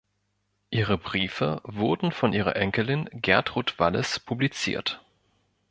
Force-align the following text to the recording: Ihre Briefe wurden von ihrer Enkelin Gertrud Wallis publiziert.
Ihre 0.71 0.97
Briefe 0.97 1.61
wurden 1.63 2.11
von 2.11 2.33
ihrer 2.33 2.55
Enkelin 2.55 3.07
Gertrud 3.11 3.77
Wallis 3.77 4.17
publiziert. 4.19 5.05